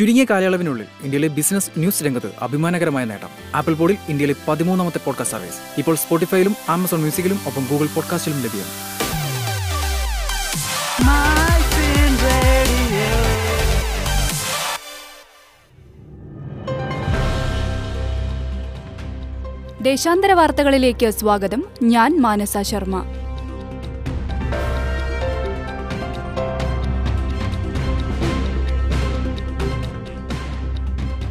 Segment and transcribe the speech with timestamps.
[0.00, 3.28] ചുരുങ്ങിയ കാലയളവിനുള്ളിൽ ഇന്ത്യയിലെ ബിസിനസ് ന്യൂസ് രംഗത്ത് അഭിമാനകരമായ നേട്ടം.
[3.54, 5.56] ആപ്പിൾ പോഡിൽ ഇന്ത്യയിലെ പതിമൂന്നാമത്തെ പോഡ്കാസ്റ്റ് സർവീസ്.
[5.78, 8.64] ഇപ്പോൾ സ്പോട്ടിഫൈയിലും ആമസോൺ മ്യൂസിക്കിലും ഒപ്പം ഗൂഗിൾ പോഡ്കാസ്റ്റിലും ലഭ്യം
[19.82, 21.64] ദേശാന്തര വാർത്തകളിലേക്ക് സ്വാഗതം.
[21.82, 23.04] ഞാൻ മാനസ ശർമ്മ.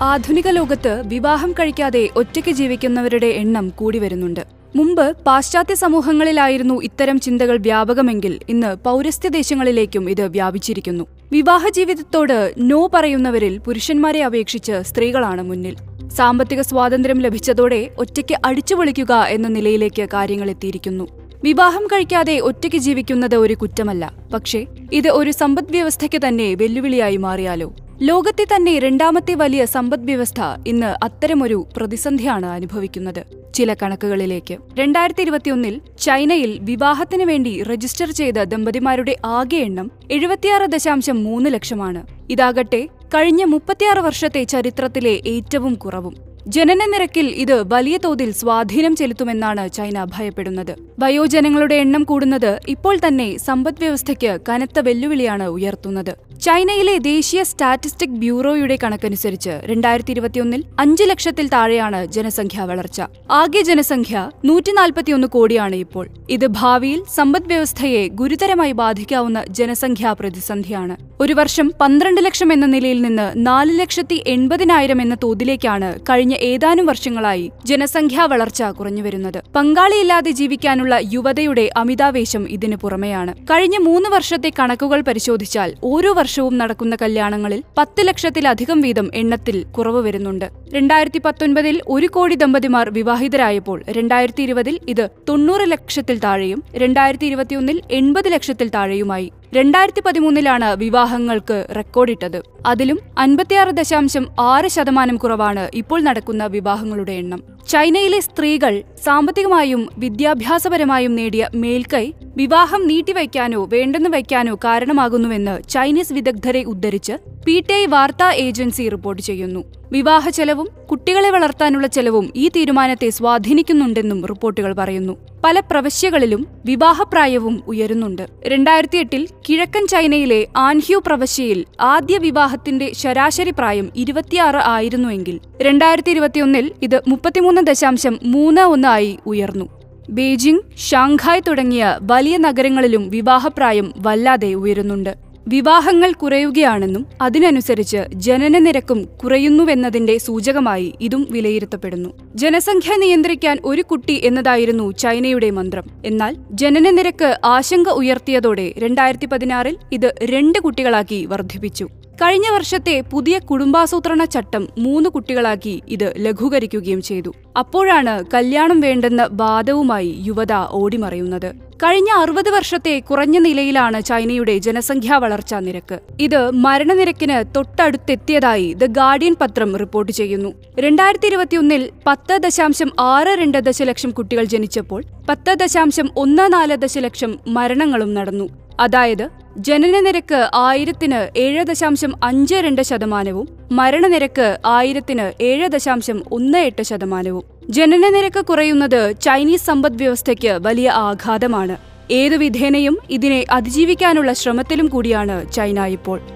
[0.00, 4.40] ആധുനിക ലോകത്ത് വിവാഹം കഴിക്കാതെ ഒറ്റയ്ക്ക് ജീവിക്കുന്നവരുടെ എണ്ണം കൂടി വരുന്നുണ്ട്.
[4.76, 11.06] മുമ്പ് പാശ്ചാത്യ സമൂഹങ്ങളിലായിരുന്നു ഇത്തരം ചിന്തകൾ വ്യാപകമെങ്കിൽ ഇന്ന് പൗരസ്ത്യ ദേശങ്ങളിലേക്കും ഇത് വ്യാപിച്ചിരിക്കുന്നു.
[11.32, 15.76] വിവാഹ ജീവിതത്തോട് നോ പറയുന്നവരിൽ പുരുഷന്മാരെ അപേക്ഷിച്ച് സ്ത്രീകളാണ് മുന്നിൽ.
[16.08, 21.08] സാമ്പത്തിക സ്വാതന്ത്ര്യം ലഭിച്ചതോടെ ഒറ്റയ്ക്ക് അടിച്ചുപൊളിക്കുക എന്ന നിലയിലേക്ക് കാര്യങ്ങൾ എത്തിയിരിക്കുന്നു.
[21.44, 24.12] വിവാഹം കഴിക്കാതെ ഒറ്റയ്ക്ക് ജീവിക്കുന്നത് ഒരു കുറ്റമല്ല.
[24.34, 27.74] പക്ഷേ ഇത് ഒരു സമ്പദ്വ്യവസ്ഥയ്ക്ക് തന്നെ വെല്ലുവിളിയായി മാറിയാലോ?
[28.02, 33.52] ലോകത്തെ തന്നെ രണ്ടാമത്തെ വലിയ സമ്പദ് വ്യവസ്ഥ ഇന്ന് അത്തരമൊരു പ്രതിസന്ധിയാണ് അനുഭവിക്കുന്നത്.
[33.54, 34.58] ചില കണക്കുകളിലേക്ക്.
[34.78, 42.06] രണ്ടായിരത്തി ഇരുപത്തിയൊന്നിൽ ചൈനയിൽ വിവാഹത്തിന് വേണ്ടി രജിസ്റ്റർ ചെയ്ത ദമ്പതിമാരുടെ ആകെ എണ്ണം എഴുപത്തിയാറ് ദശാംശം മൂന്ന് ലക്ഷമാണ്.
[42.30, 46.16] ഇതാകട്ടെ കഴിഞ്ഞ മുപ്പത്തിയാറ് വർഷത്തെ ചരിത്രത്തിലെ ഏറ്റവും കുറവും.
[46.46, 50.76] ജനന നിരക്കിൽ ഇത് വലിയ തോതിൽ സ്വാധീനം ചെലുത്തുമെന്നാണ് ചൈന ഭയപ്പെടുന്നത്.
[50.98, 56.25] വയോജനങ്ങളുടെ എണ്ണം കൂടുന്നത് ഇപ്പോൾ തന്നെ സമ്പദ്വ്യവസ്ഥയ്ക്ക് കനത്ത വെല്ലുവിളിയാണ് ഉയർത്തുന്നത്.
[56.44, 63.00] ചൈനയിലെ ദേശീയ സ്റ്റാറ്റിസ്റ്റിക് ബ്യൂറോയുടെ കണക്കനുസരിച്ച് രണ്ടായിരത്തി ഇരുപത്തിയൊന്നിൽ അഞ്ച് ലക്ഷത്തിൽ താഴെയാണ് ജനസംഖ്യാ വളർച്ച.
[63.30, 66.06] ആകെ ജനസംഖ്യ നൂറ്റിനാൽപ്പത്തിയൊന്ന് കോടിയാണ് ഇപ്പോൾ.
[66.30, 70.96] ഇത് ഭാവിയിൽ സമ്പദ് വ്യവസ്ഥയെ ഗുരുതരമായി ബാധിക്കാവുന്ന ജനസംഖ്യാ പ്രതിസന്ധിയാണ്.
[71.20, 77.52] ഒരു വർഷം പന്ത്രണ്ട് ലക്ഷം എന്ന നിലയിൽ നിന്ന് നാല് ലക്ഷത്തി എൺപതിനായിരം എന്ന തോതിലേക്കാണ് കഴിഞ്ഞ ഏതാനും വർഷങ്ങളായി
[77.64, 83.34] ജനസംഖ്യാ വളർച്ച കുറഞ്ഞുവരുന്നത് പങ്കാളിയില്ലാതെ ജീവിക്കാനുള്ള യുവതയുടെ അമിതാവേശം ഇതിന് പുറമെയാണ്.
[83.50, 90.46] കഴിഞ്ഞ മൂന്ന് വർഷത്തെ കണക്കുകൾ പരിശോധിച്ചാൽ ഓരോ വർഷവും നടക്കുന്ന കല്യാണങ്ങളിൽ പത്ത് ലക്ഷത്തിലധികം വീതം എണ്ണത്തിൽ കുറവ് വരുന്നുണ്ട്.
[90.76, 98.28] രണ്ടായിരത്തി പത്തൊൻപതിൽ ഒരു കോടി ദമ്പതിമാർ വിവാഹിതരായപ്പോൾ രണ്ടായിരത്തി ഇരുപതിൽ ഇത് തൊണ്ണൂറ് ലക്ഷത്തിൽ താഴെയും രണ്ടായിരത്തി ഇരുപത്തിയൊന്നിൽ എൺപത്
[98.34, 99.28] ലക്ഷത്തിൽ താഴെയുമായി.
[99.56, 102.38] രണ്ടായിരത്തി പതിമൂന്നിലാണ് വിവാഹങ്ങൾക്ക് റെക്കോർഡിട്ടത്.
[102.66, 107.42] അതിലും അൻപത്തിയാറ് ദശാംശം ആറ് ശതമാനം കുറവാണ് ഇപ്പോൾ നടക്കുന്ന വിവാഹങ്ങളുടെ എണ്ണം.
[107.72, 117.12] ചൈനയിലെ സ്ത്രീകൾ സാമ്പത്തികമായും വിദ്യാഭ്യാസപരമായും നേടിയ മേൽക്കൈ വിവാഹം നീട്ടിവയ്ക്കാനോ വേണ്ടെന്ന് വയ്ക്കാനോ കാരണമാകുന്നുവെന്ന് ചൈനീസ് വിദഗ്ധരെ ഉദ്ധരിച്ച്
[117.46, 119.64] പി ടി ഐ വാർത്താ ഏജൻസി റിപ്പോർട്ട് ചെയ്യുന്നു.
[119.92, 125.16] വിവാഹ ചെലവും കുട്ടികളെ വളർത്താനുള്ള ചെലവും ഈ തീരുമാനത്തെ സ്വാധീനിക്കുന്നുണ്ടെന്നും റിപ്പോർട്ടുകൾ പറയുന്നു.
[125.44, 128.28] പല പ്രവശ്യകളിലും വിവാഹപ്രായവും ഉയരുന്നുണ്ട്.
[128.46, 137.00] രണ്ടായിരത്തി എട്ടിൽ കിഴക്കൻ ചൈനയിലെ ആൻഹ്യു പ്രവശ്യയിൽ ആദ്യ വിവാഹത്തിന്റെ ശരാശരി പ്രായം ഇരുപത്തിയാറ് ആയിരുന്നുവെങ്കിൽ രണ്ടായിരത്തി ഇരുപത്തിയൊന്നിൽ ഇത്
[137.08, 139.85] മുപ്പത്തിമൂന്ന് ദശാംശം മൂന്ന് ഒന്നായി ഉയർന്നു.
[140.10, 145.14] ബീജിംഗ് ഷാങ്ഹായ് തുടങ്ങിയ വലിയ നഗരങ്ങളിലും വിവാഹപ്രായം വല്ലാതെ ഉയരുന്നുണ്ട്.
[145.48, 152.08] വിവാഹങ്ങൾ കുറയുകയാണെന്നും അതിനനുസരിച്ച് ജനന നിരക്കും കുറയുന്നുവെന്നതിന്റെ സൂചകമായി ഇതും വിലയിരുത്തപ്പെടുന്നു.
[152.34, 155.84] ജനസംഖ്യ നിയന്ത്രിക്കാൻ ഒരു കുട്ടി എന്നതായിരുന്നു ചൈനയുടെ മന്ത്രം.
[156.04, 161.88] എന്നാൽ ജനന നിരക്ക് ആശങ്ക ഉയർത്തിയതോടെ രണ്ടായിരത്തി പതിനാറിൽ ഇത് രണ്ട് കുട്ടികളാക്കി വർദ്ധിപ്പിച്ചു.
[162.22, 167.34] കഴിഞ്ഞ വർഷത്തെ പുതിയ കുടുംബാസൂത്രണ ചട്ടം മൂന്ന് കുട്ടികളാക്കി ഇത് ലഘൂകരിക്കുകയും ചെയ്തു.
[167.58, 171.54] അപ്പോഴാണ് കല്യാണം വേണ്ടെന്ന വാദവുമായി യുവത ഓടിമറയുന്നത്.
[171.82, 175.98] കഴിഞ്ഞ അറുപത് വർഷത്തെ കുറഞ്ഞ നിലയിലാണ് ചൈനയുടെ ജനസംഖ്യാ വളർച്ചാ നിരക്ക്.
[176.20, 180.52] ഇത് മരണനിരക്കിന് തൊട്ടടുത്തെത്തിയതായി ദ ഗാർഡിയൻ പത്രം റിപ്പോർട്ട് ചെയ്യുന്നു.
[180.78, 188.14] രണ്ടായിരത്തി ഇരുപത്തിയൊന്നിൽ പത്ത് ദശാംശം ആറ് രണ്ട് ദശലക്ഷം കുട്ടികൾ ജനിച്ചപ്പോൾ പത്ത് ദശാംശം ഒന്ന് നാല് ദശലക്ഷം മരണങ്ങളും
[188.14, 188.48] നടന്നു.
[188.80, 189.28] അതായത്
[189.58, 197.44] ജനനനിരക്ക് ആയിരത്തിന് ഏഴ് ദശാംശം അഞ്ച് രണ്ട് ശതമാനവും മരണനിരക്ക് ആയിരത്തിന് ഏഴ് ദശാംശം ഒന്ന് എട്ട് ശതമാനവും.
[197.70, 201.76] ജനനനിരക്ക് കുറയുന്നത് ചൈനീസ് സമ്പദ് വ്യവസ്ഥയ്ക്ക് വലിയ ആഘാതമാണ്.
[202.10, 206.35] ഏതു വിധേനയും ഇതിനെ അതിജീവിക്കാനുള്ള ശ്രമത്തിലും കൂടിയാണ് ചൈന ഇപ്പോൾ.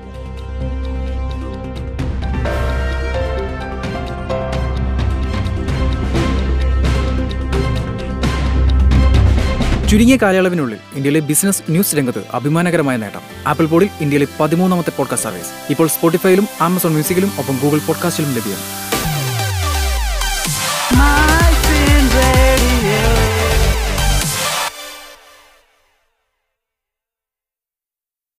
[9.91, 13.21] ചുരുങ്ങിയ കാലയളവിനുള്ളിൽ ഇന്ത്യയിലെ ബിസിനസ് ന്യൂസ് രംഗത്ത് അഭിമാനകരമായ നേട്ടം.
[13.47, 15.49] ആപ്പിൾ പോഡിൽ ഇന്ത്യയിലെ പതിമൂന്നാമത്തെ പോഡ്കാസ്റ്റ് സർവീസ്.
[15.71, 18.90] ഇപ്പോൾ സ്പോട്ടിഫൈയിലും ആമസോൺ മ്യൂസിക്കിലും ഒപ്പം ഗൂഗിൾ പോഡ്കാസ്റ്റിലും ലഭ്യം